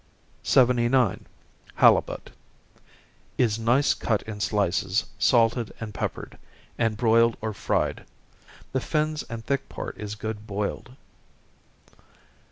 [0.41, 1.27] 79.
[1.75, 2.31] Halibut.
[3.37, 6.39] Is nice cut in slices, salted and peppered,
[6.75, 8.03] and broiled or fried.
[8.71, 10.95] The fins and thick part is good boiled.